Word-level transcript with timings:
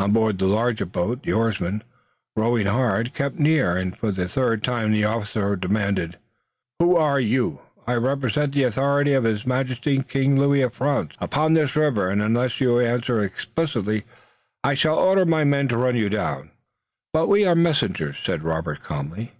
On 0.00 0.12
board 0.12 0.36
the 0.36 0.44
larger 0.44 0.84
boat 0.84 1.22
the 1.22 1.32
oarsmen, 1.32 1.82
rowing 2.36 2.66
hard, 2.66 3.14
kept 3.14 3.38
near, 3.38 3.74
and 3.78 3.96
for 3.96 4.12
the 4.12 4.28
third 4.28 4.62
time 4.62 4.92
the 4.92 5.06
officer 5.06 5.56
demanded: 5.56 6.18
"Who 6.78 6.94
are 6.96 7.18
you? 7.18 7.60
I 7.86 7.94
represent 7.94 8.52
the 8.52 8.64
authority 8.64 9.14
of 9.14 9.24
His 9.24 9.46
Majesty, 9.46 10.02
King 10.02 10.38
Louis 10.38 10.60
of 10.60 10.74
France, 10.74 11.14
upon 11.22 11.54
this 11.54 11.74
river, 11.74 12.10
and 12.10 12.20
unless 12.20 12.60
you 12.60 12.80
answer 12.80 13.22
explicitly 13.22 14.04
I 14.62 14.74
shall 14.74 14.98
order 14.98 15.24
my 15.24 15.42
men 15.42 15.68
to 15.68 15.78
run 15.78 15.96
you 15.96 16.10
down." 16.10 16.50
"But 17.14 17.28
we 17.28 17.46
are 17.46 17.54
messengers," 17.54 18.16
said 18.22 18.42
Robert 18.44 18.80
calmly. 18.82 19.32